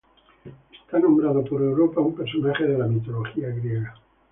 Está 0.73 0.97
nombrado 0.97 1.45
por 1.45 1.61
Europa, 1.61 2.01
un 2.01 2.15
personaje 2.15 2.63
de 2.63 2.75
la 2.75 2.87
mitología 2.87 3.49
griega. 3.49 3.93